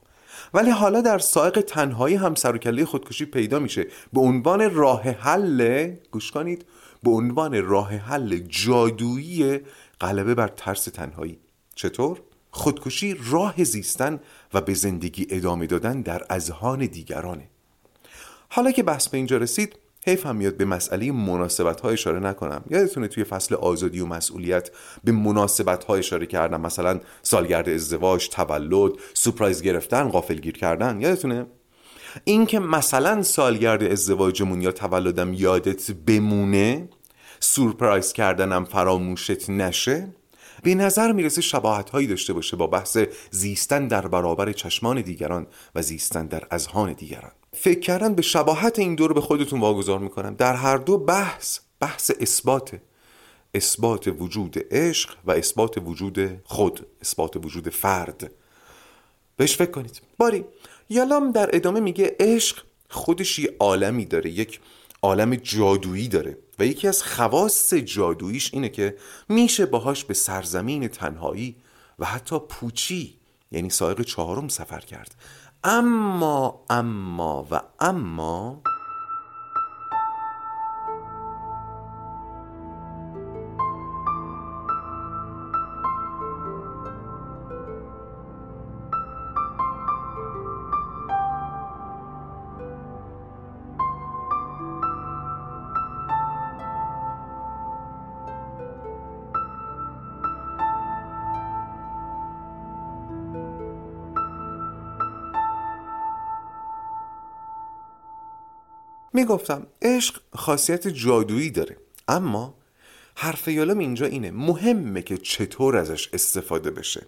[0.54, 3.86] ولی حالا در سائق تنهایی هم و کله خودکشی پیدا میشه.
[4.12, 6.64] به عنوان راه حل گوش کنید
[7.02, 9.60] به عنوان راه حل جادویی
[10.00, 11.38] غلبه بر ترس تنهایی.
[11.74, 14.20] چطور؟ خودکشی راه زیستن
[14.54, 17.48] و به زندگی ادامه دادن در اذهان دیگرانه.
[18.48, 22.64] حالا که بحث به اینجا رسید حیف هم میاد به مسئله مناسبت ها اشاره نکنم.
[22.70, 24.70] یادتونه توی فصل آزادی و مسئولیت
[25.04, 26.60] به مناسبت ها اشاره کردم.
[26.60, 31.00] مثلا سالگرد ازدواج تولد سپرایز گرفتن غافلگیر کردن.
[31.00, 31.46] یادتونه؟
[32.24, 36.88] این که مثلا سالگرد ازدواجمون یا تولدم یادت بمونه
[37.40, 40.08] سورپرایز کردنم فراموشت نشه
[40.62, 42.98] به نظر می‌رسه شباهت هایی داشته باشه با بحث
[43.30, 47.32] زیستن در برابر چشمان دیگران و زیستن در اذهان دیگران.
[47.54, 50.34] فکر کردن به شباهت این دو رو به خودتون واگذار می‌کنم.
[50.34, 52.80] در هر دو بحث بحث اثبات
[53.54, 58.32] اثبات وجود عشق و اثبات وجود خود اثبات وجود فرد.
[59.36, 60.02] بهش فکر کنید.
[60.18, 60.44] باری
[60.88, 64.60] یالام در ادامه میگه عشق خودش یه عالمی داره یک
[65.02, 68.96] عالم جادویی داره و یکی از خواص جادوییش اینه که
[69.28, 71.56] میشه باهاش به سرزمین تنهایی
[71.98, 73.18] و حتی پوچی
[73.52, 75.14] یعنی سایق چهارم سفر کرد.
[75.64, 78.60] اما اما و اما
[109.14, 111.76] می‌گفتم عشق خاصیت جادویی داره.
[112.08, 112.54] اما
[113.14, 117.06] حرف یالم اینجا اینه مهمه که چطور ازش استفاده بشه.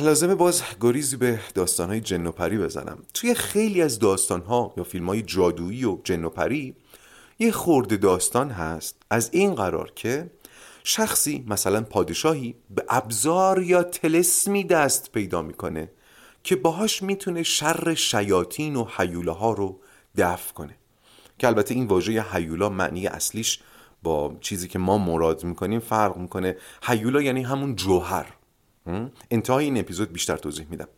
[0.00, 2.98] لازمه باز گریزی به داستانهای جن و پری بزنم.
[3.14, 6.76] توی خیلی از داستانها یا فیلم های جادویی و جن و پری
[7.38, 10.30] یه خورده داستان هست از این قرار که
[10.84, 15.90] شخصی مثلا پادشاهی به ابزار یا تلسمی دست پیدا می‌کنه
[16.42, 19.80] که باهاش می‌تونه شر شیاطین و حیوله ها رو
[20.16, 20.76] دفع کنه.
[21.38, 23.60] که البته این واژه هیولا معنی اصلیش
[24.02, 26.56] با چیزی که ما مراد می‌کنیم فرق می‌کنه.
[26.82, 28.26] هیولا یعنی همون جوهر.
[29.30, 30.88] انتهای این اپیزود بیشتر توضیح میدم.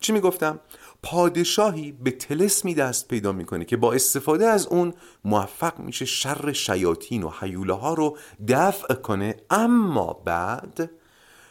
[0.00, 0.60] چی می‌گفتم؟
[1.02, 7.22] پادشاهی به تلسمی دست پیدا می‌کنه که با استفاده از اون موفق میشه شر شیاطین
[7.22, 9.36] و حیوله ها رو دفع کنه.
[9.50, 10.90] اما بعد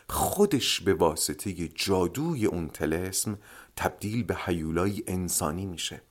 [0.10, 3.40] خودش به واسطه جادوی اون تلسم
[3.76, 6.02] تبدیل به حیولای انسانی میشه.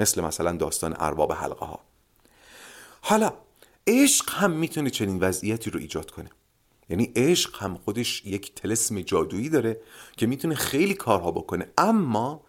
[0.00, 1.80] مثل مثلا داستان ارباب حلقه ها
[3.00, 3.32] حالا
[3.86, 6.30] عشق هم می‌تونه چنین وضعیتی رو ایجاد کنه.
[6.88, 9.80] یعنی عشق هم خودش یک تلسم جادویی داره
[10.16, 11.68] که می‌تونه خیلی کارها بکنه.
[11.78, 12.44] اما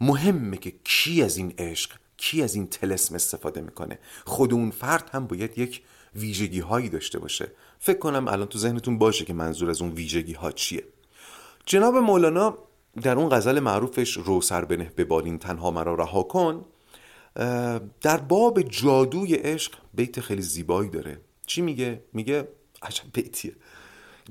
[0.00, 3.98] مهمه که کی از این عشق کی از این تلسم استفاده می‌کنه.
[4.24, 5.82] خود اون فرد هم باید یک
[6.14, 7.52] ویژگی هایی داشته باشه.
[7.78, 10.84] فکر کنم الان تو ذهنتون باشه که منظور از اون ویژگی ها چیه.
[11.66, 12.58] جناب مولانا
[13.02, 16.64] در اون غزل معروفش رو سر بنه به بالین تنها مرا رها کن.
[18.00, 21.20] در باب جادوی عشق بیت خیلی زیبایی داره.
[21.46, 22.48] چی میگه؟ میگه
[22.82, 23.56] عجب بیتیه.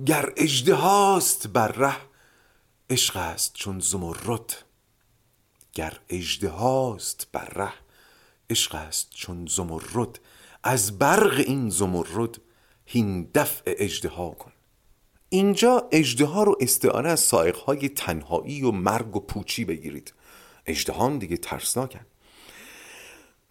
[0.06, 1.98] گر اجده هاست بر ره
[2.90, 4.64] عشق است چون زمرد.
[5.74, 7.74] گر اجده هاست بر ره
[8.50, 10.20] عشق است چون زمرد.
[10.64, 12.42] از برق این زمرد
[12.86, 14.52] هین دفع اجده ها کن.
[15.30, 20.14] اینجا اجده ها رو استعاره از سائق های تنهایی و مرگ و پوچی بگیرید.
[20.66, 22.06] اجده دیگه ترسناکن.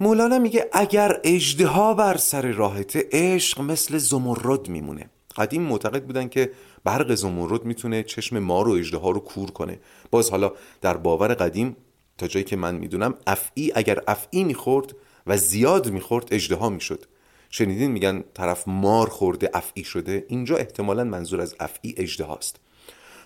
[0.04, 5.10] مولانا میگه اگر اجده ها بر سر راحت عشق مثل زمرد میمونه.
[5.36, 6.50] قدیم معتقد بودن که
[6.84, 9.80] برق زمرد می‌تونه چشم ما رو اجده ها رو کور کنه.
[10.10, 11.76] باز حالا در باور قدیم
[12.18, 17.04] تا جایی که من می‌دونم افعی اگر افعی می‌خورد و زیاد می‌خورد اجده ها می‌شد.
[17.50, 20.26] شنیدین میگن طرف مار خورده افعی شده.
[20.28, 22.60] اینجا احتمالا منظور از افعی اجده هاست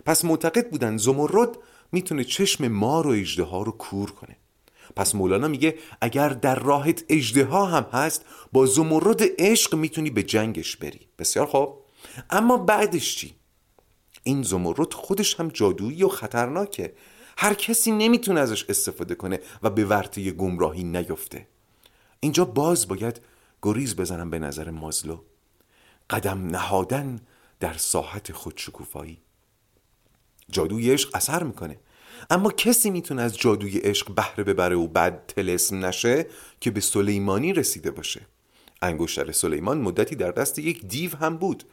[0.05, 1.51] پس معتقد بودن زمرد
[1.93, 4.37] می‌تونه چشم مار و اجده ها رو کور کنه.
[4.97, 10.23] پس مولانا میگه اگر در راهت اجده ها هم هست با زمرد عشق می‌تونی به
[10.23, 11.01] جنگش بری.
[11.19, 11.75] بسیار خوب.
[12.31, 13.35] اما بعدش چی؟
[14.23, 16.95] این زمرد خودش هم جادویی و خطرناکه.
[17.39, 21.47] هر کسی نمی‌تونه ازش استفاده کنه و به ورطه گمراهی نیفته.
[22.21, 23.21] اینجا باز باید
[23.63, 25.19] گریز بزنم به نظر مازلو.
[26.11, 27.21] قدم نهادن
[27.61, 29.19] در ساحت خودشکوفایی.
[30.51, 31.81] جادوی عشق اثر می‌کنه.
[32.31, 36.27] اما کسی می‌تونه از جادوی عشق بهره ببره و بعد تلسم نشه
[36.61, 38.27] که به سلیمانی رسیده باشه.
[38.83, 41.65] انگشتر سلیمان مدتی در دست یک دیو هم بود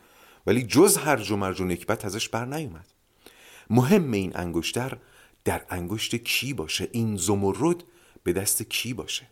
[0.47, 2.87] ولی جز هر و مرج و نکبت ازش بر نیومد.
[3.69, 4.97] مهم این انگشتر
[5.45, 7.83] در انگشت کی باشه؟ این زمرد
[8.23, 9.27] به دست کی باشه؟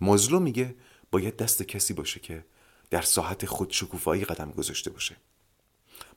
[0.00, 0.74] مازلو میگه
[1.10, 2.44] باید دست کسی باشه که
[2.90, 5.16] در ساحت خودشکوفایی قدم گذاشته باشه.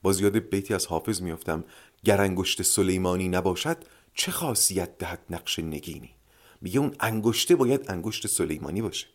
[0.02, 1.64] باز یاد بیتی از حافظ میافتم
[2.04, 3.76] گر انگشت سلیمانی نباشد
[4.16, 6.10] چه خاصیت دهد نقش نگینی؟
[6.60, 9.06] میگه اون انگشته باید انگشت سلیمانی باشه.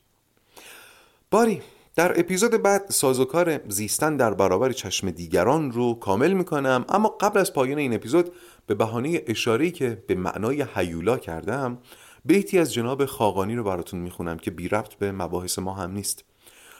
[1.31, 1.61] باری
[1.95, 7.53] در اپیزود بعد سازوکار زیستن در برابر چشم دیگران رو کامل می‌کنم اما قبل از
[7.53, 8.31] پایان این اپیزود
[8.67, 11.77] به بهانه اشاره‌ای که به معنای حیولا کردم
[12.25, 16.23] بیتی از جناب خاقانی رو براتون می‌خونم که بی ربط به مباحث ما هم نیست.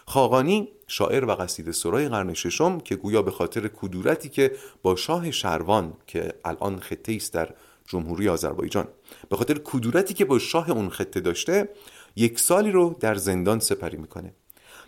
[0.05, 5.31] خاقانی شاعر و قصید سرای قرن ششم که گویا به خاطر کدورتی که با شاه
[5.31, 7.53] شروان که الان خطه است در
[7.88, 8.88] جمهوری آذربایجان.
[9.30, 11.70] به خاطر کدورتی که با شاه اون خطه داشته
[12.15, 14.34] یک سالی رو در زندان سپری می‌کنه.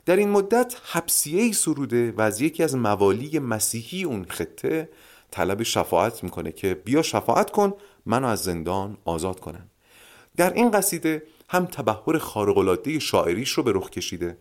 [0.06, 4.90] در این مدت حبسیه سروده و از یکی از موالی مسیحی اون خطه
[5.32, 7.74] طلب شفاعت می‌کنه که بیا شفاعت کن
[8.06, 9.70] منو از زندان آزاد کنن.
[10.38, 14.38] در این قصیده هم تبهر خارقلاده شاعریش رو به رخ کشیده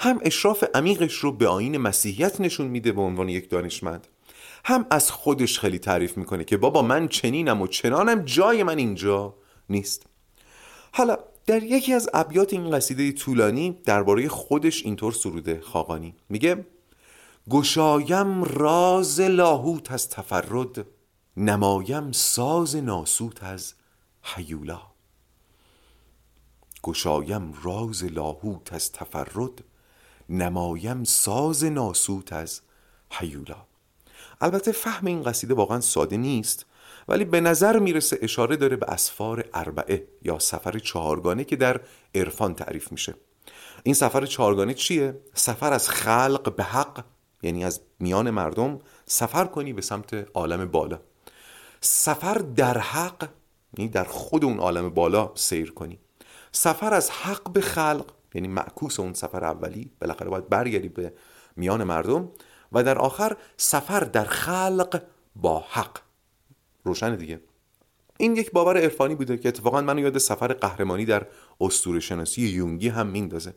[0.00, 4.06] هم اشراف عمیقش رو به آین مسیحیت نشون میده به عنوان یک دانشمند.
[4.68, 9.34] هم از خودش خیلی تعریف می‌کنه که بابا من چنینم و چنانم جای من اینجا
[9.68, 10.06] نیست.
[10.92, 16.14] حالا در یکی از ابیات این قصیده طولانی درباره خودش اینطور سروده خاقانی.
[16.28, 16.66] میگه
[17.50, 20.86] گشایم راز لاهوت از تفرد
[21.36, 23.74] نمایم ساز ناسوت از
[24.22, 24.82] حیولا
[26.82, 29.64] گشایم راز لاهوت از تفرد
[30.28, 32.60] نمایم ساز ناسوت از
[33.10, 33.68] حیولا
[34.40, 36.66] البته فهم این قصیده واقعا ساده نیست
[37.08, 41.80] ولی به نظر می‌رسه اشاره داره به اسفار اربعه یا سفر چهارگانه که در
[42.14, 43.14] عرفان تعریف میشه.
[43.82, 47.04] این سفر چهارگانه چیه؟ سفر از خلق به حق
[47.42, 51.00] یعنی از میان مردم سفر کنی به سمت عالم بالا.
[51.80, 53.28] سفر در حق
[53.78, 55.98] یعنی در خود اون عالم بالا سیر کنی.
[56.52, 61.12] سفر از حق به خلق یعنی معکوس اون سفر اولی بالاخره باید برگردی به
[61.56, 62.28] میان مردم.
[62.72, 65.02] و در آخر سفر در خلق
[65.36, 65.98] با حق.
[66.84, 67.40] روشن دیگه.
[68.18, 71.26] این یک باور عرفانی بوده که اتفاقا منو یاد سفر قهرمانی در
[71.60, 73.54] اسطوره شناسی یونگی هم میندازه.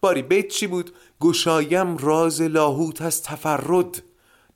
[0.00, 4.02] باری بیت چی بود؟ گشایم راز لاهوت از تفرد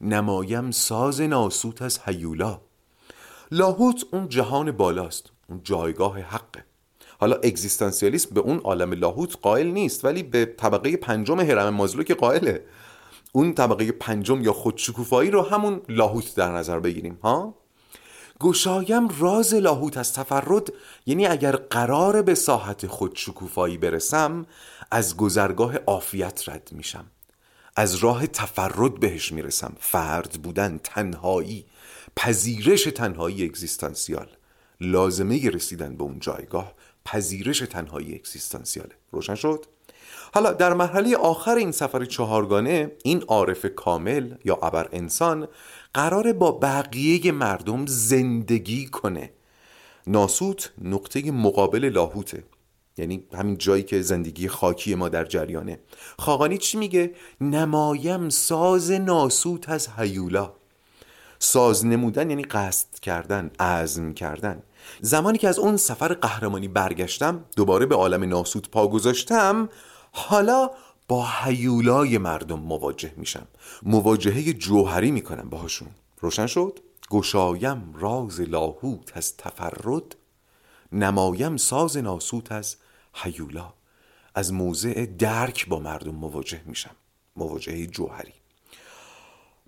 [0.01, 2.61] نمایم ساز ناسوت از حیولا
[3.51, 6.65] لاهوت اون جهان بالاست اون جایگاه حقه
[7.21, 12.15] حالا اگزیستانسیالیسم به اون عالم لاهوت قائل نیست ولی به طبقه پنجم هرم مازلو که
[12.15, 12.65] قائله.
[13.33, 17.55] اون طبقه پنجم یا خودشکوفایی رو همون لاهوت در نظر بگیریم ها؟
[18.41, 20.73] گشایم راز لاهوت از تفرد
[21.07, 24.47] یعنی اگر قرار به ساحت خودشکوفایی برسم
[24.91, 27.05] از گذرگاه عافیت رد میشم.
[27.77, 29.73] از راه تفرد بهش می‌رسم.
[29.81, 31.67] فرد بودن تنهایی
[32.17, 34.29] پذیرش تنهایی اگزیستانسیال.
[34.81, 36.75] لازمه رسیدن به اون جایگاه
[37.05, 39.67] پذیرش تنهایی اکسیستانسیاله روشن شد؟
[40.35, 45.49] حالا در مرحله آخر این سفر چهارگانه این عارف کامل یا ابر انسان
[45.95, 49.33] قراره با بقیه مردم زندگی کنه.
[50.07, 52.45] ناسوت نقطه مقابل لاهوته.
[52.97, 55.79] یعنی همین جایی که زندگی خاکی ما در جریانه.
[56.19, 60.53] خاقانی چی میگه؟ نمایم ساز ناسوت از هیولا.
[61.39, 64.63] ساز نمودن یعنی قصد کردن عزم کردن.
[65.01, 69.69] زمانی که از اون سفر قهرمانی برگشتم دوباره به عالم ناسود پا گذاشتم
[70.19, 70.71] حالا
[71.09, 73.47] با حیولای مردم مواجه میشم.
[73.83, 75.89] مواجهه جوهری می‌کنم باهاشون.
[76.21, 80.17] روشن شد؟ گشایم راز لاهوت از تفرد
[80.93, 82.77] نمایم ساز ناسوت از
[83.15, 83.73] حیولا
[84.35, 86.97] از موضع درک با مردم مواجه میشم.
[87.37, 88.35] مواجهه جوهری.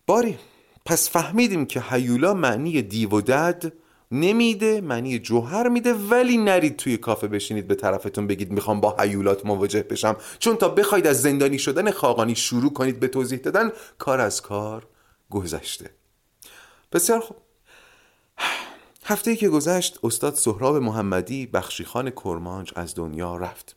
[0.06, 0.38] باری
[0.84, 3.72] پس فهمیدیم که حیولا معنی دیو و دد
[4.10, 9.46] نمیده معنی جوهر میده ولی نرید توی کافه بشینید به طرفتون بگید می‌خوام با حیولات
[9.46, 10.16] مواجه بشم.
[10.38, 14.86] چون تا بخواید از زندانی شدن خاقانی شروع کنید به توضیح دادن کار از کار
[15.30, 15.90] گذشته.
[16.92, 17.36] بسیار خوب.
[19.04, 23.76] هفته که گذشت استاد سهراب محمدی بخشیخان کرمانج از دنیا رفت.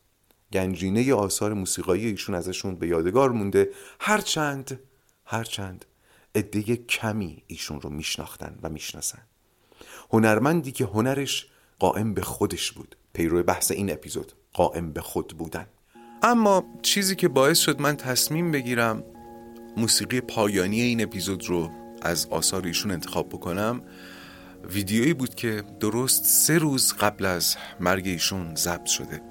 [0.53, 3.69] گنجینه آثار موسیقایی ایشون ازشون به یادگار مونده.
[3.99, 4.79] هرچند
[5.25, 5.85] هرچند
[6.35, 9.21] عده کمی ایشون رو میشناختن و می‌شناسن.
[10.13, 11.47] هنرمندی که هنرش
[11.79, 15.65] قائم به خودش بود پیرو بحث این اپیزود قائم به خود بودن
[16.23, 19.03] اما چیزی که باعث شد من تصمیم بگیرم
[19.77, 23.81] موسیقی پایانی این اپیزود رو از آثار ایشون انتخاب بکنم
[24.73, 29.21] ویدیویی بود که درست سه روز قبل از مرگ ایشون ضبط شده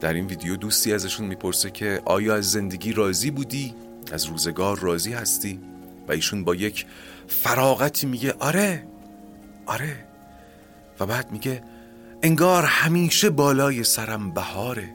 [0.00, 3.74] در این ویدیو دوستی ازشون می‌پرسه که آیا از زندگی راضی بودی؟
[4.12, 5.60] از روزگار راضی هستی؟
[6.08, 6.86] و ایشون با یک
[7.28, 8.86] فراغتی میگه آره
[9.70, 9.96] آره.
[11.00, 11.62] و بعد میگه
[12.22, 14.94] انگار همیشه بالای سرم بهاره.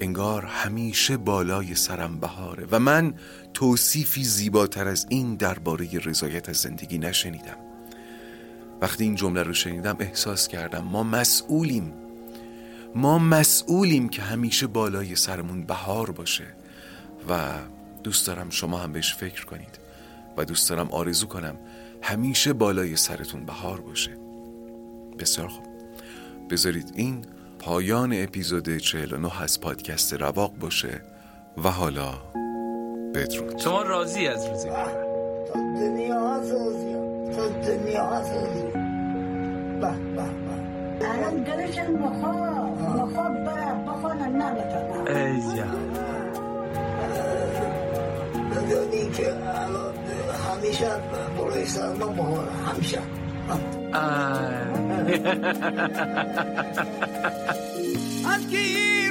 [0.00, 2.66] انگار همیشه بالای سرم بهاره.
[2.70, 3.14] و من
[3.54, 7.56] توصیفی زیباتر از این درباره رضایت از زندگی نشنیدم.
[8.80, 11.92] وقتی این جمله رو شنیدم احساس کردم ما مسئولیم.
[12.94, 16.46] ما مسئولیم که همیشه بالای سرمون بهار باشه.
[17.28, 17.52] و
[18.02, 19.78] دوست دارم شما هم بهش فکر کنید.
[20.36, 21.56] و دوست دارم آرزو کنم
[22.02, 24.10] همیشه بالای سرتون بهار باشه.
[25.18, 25.64] بسیار خوب.
[26.50, 27.24] بذارید این
[27.58, 31.00] پایان اپیزود 49 از پادکست رواق باشه
[31.64, 32.14] و حالا
[33.14, 33.58] بدرود.
[33.58, 36.94] شما راضی از روزی؟ تا دنیا راضی
[37.36, 38.62] تا دنیا راضی
[39.80, 41.08] به به به.
[41.08, 42.36] الان گرشن مخواب
[42.80, 45.92] مخواب به بخوانن نبتنم ای جان.
[48.50, 49.91] بدونی که الان
[50.72, 50.86] 下
[51.36, 52.98] 弗洛伊德那么好了，还不行
[53.48, 53.52] 啊？
[53.92, 54.00] 哈哈
[55.08, 56.32] 哈哈哈哈哈
[56.82, 57.54] 哈哈！
[58.24, 59.01] 阿基。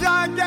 [0.00, 0.43] dark